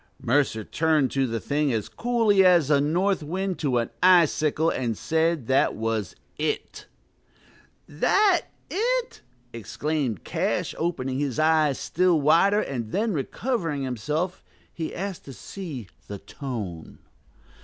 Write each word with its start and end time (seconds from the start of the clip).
Mercer 0.19 0.63
turned 0.63 1.11
to 1.11 1.27
the 1.27 1.39
thing 1.39 1.71
as 1.71 1.87
coolly 1.87 2.43
as 2.43 2.71
a 2.71 2.81
north 2.81 3.21
wind 3.21 3.59
to 3.59 3.77
an 3.77 3.91
icicle, 4.01 4.67
and 4.71 4.97
said, 4.97 5.45
that 5.45 5.75
was 5.75 6.15
it. 6.39 6.87
"That 7.87 8.47
it!" 8.71 9.21
exclaimed 9.53 10.23
Cash, 10.23 10.73
opening 10.79 11.19
his 11.19 11.37
eyes 11.37 11.77
still 11.77 12.19
wider; 12.19 12.61
and 12.61 12.91
then, 12.91 13.13
recovering 13.13 13.83
himself, 13.83 14.43
he 14.73 14.95
asked 14.95 15.25
to 15.25 15.33
see 15.33 15.87
"the 16.07 16.17
tone." 16.17 16.97